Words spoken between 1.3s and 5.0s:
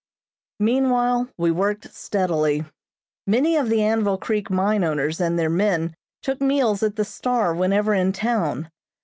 we worked steadily. Many of the Anvil Creek mine